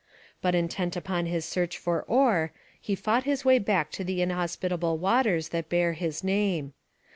But, 0.41 0.55
intent 0.55 0.95
upon 0.95 1.27
his 1.27 1.45
search 1.45 1.77
for 1.77 2.01
ore, 2.07 2.51
he 2.81 2.95
fought 2.95 3.25
his 3.25 3.45
way 3.45 3.59
back 3.59 3.91
to 3.91 4.03
the 4.03 4.23
inhospitable 4.23 4.97
waters 4.97 5.49
that 5.49 5.69
bear 5.69 5.93
his 5.93 6.23
name. 6.23 6.73